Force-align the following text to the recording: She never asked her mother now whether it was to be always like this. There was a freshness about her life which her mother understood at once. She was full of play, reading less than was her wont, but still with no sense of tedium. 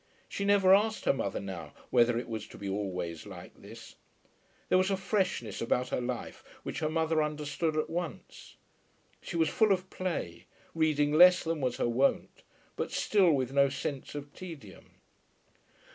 She 0.27 0.45
never 0.45 0.73
asked 0.73 1.05
her 1.05 1.13
mother 1.13 1.39
now 1.39 1.73
whether 1.91 2.17
it 2.17 2.27
was 2.27 2.47
to 2.47 2.57
be 2.57 2.67
always 2.67 3.27
like 3.27 3.61
this. 3.61 3.93
There 4.67 4.77
was 4.79 4.89
a 4.89 4.97
freshness 4.97 5.61
about 5.61 5.89
her 5.89 6.01
life 6.01 6.43
which 6.63 6.79
her 6.79 6.89
mother 6.89 7.21
understood 7.21 7.77
at 7.77 7.87
once. 7.87 8.55
She 9.21 9.37
was 9.37 9.47
full 9.47 9.71
of 9.71 9.91
play, 9.91 10.47
reading 10.73 11.11
less 11.13 11.43
than 11.43 11.61
was 11.61 11.77
her 11.77 11.87
wont, 11.87 12.41
but 12.75 12.91
still 12.91 13.29
with 13.31 13.53
no 13.53 13.69
sense 13.69 14.15
of 14.15 14.33
tedium. 14.33 14.95